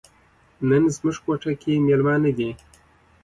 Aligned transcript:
نن 0.69 0.83
زموږ 0.95 1.17
کوټه 1.25 1.51
کې 1.61 1.73
میلمانه 1.87 2.31
دي. 2.37 2.49